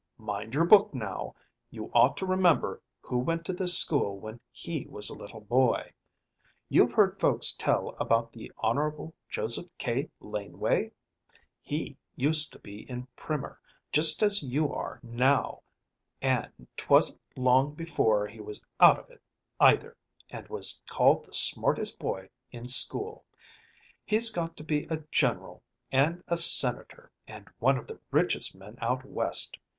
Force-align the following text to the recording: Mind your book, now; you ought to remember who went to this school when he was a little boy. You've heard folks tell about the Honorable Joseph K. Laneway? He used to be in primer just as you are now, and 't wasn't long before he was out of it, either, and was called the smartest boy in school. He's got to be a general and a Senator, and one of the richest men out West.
Mind 0.17 0.55
your 0.55 0.65
book, 0.65 0.95
now; 0.95 1.35
you 1.69 1.91
ought 1.93 2.17
to 2.17 2.25
remember 2.25 2.81
who 3.01 3.19
went 3.19 3.45
to 3.45 3.53
this 3.53 3.77
school 3.77 4.17
when 4.17 4.39
he 4.51 4.87
was 4.89 5.11
a 5.11 5.15
little 5.15 5.41
boy. 5.41 5.93
You've 6.69 6.93
heard 6.93 7.19
folks 7.19 7.53
tell 7.53 7.89
about 7.99 8.31
the 8.31 8.51
Honorable 8.57 9.13
Joseph 9.29 9.67
K. 9.77 10.09
Laneway? 10.19 10.91
He 11.61 11.99
used 12.15 12.51
to 12.53 12.57
be 12.57 12.89
in 12.89 13.05
primer 13.15 13.59
just 13.91 14.23
as 14.23 14.41
you 14.41 14.73
are 14.73 14.99
now, 15.03 15.61
and 16.19 16.51
't 16.77 16.89
wasn't 16.89 17.21
long 17.35 17.75
before 17.75 18.25
he 18.27 18.39
was 18.39 18.59
out 18.79 18.97
of 18.97 19.07
it, 19.11 19.21
either, 19.59 19.95
and 20.31 20.47
was 20.47 20.81
called 20.89 21.25
the 21.25 21.33
smartest 21.33 21.99
boy 21.99 22.27
in 22.51 22.67
school. 22.69 23.23
He's 24.03 24.31
got 24.31 24.57
to 24.57 24.63
be 24.63 24.85
a 24.85 25.03
general 25.11 25.61
and 25.91 26.23
a 26.27 26.37
Senator, 26.37 27.11
and 27.27 27.47
one 27.59 27.77
of 27.77 27.85
the 27.85 27.99
richest 28.09 28.55
men 28.55 28.79
out 28.81 29.05
West. 29.05 29.59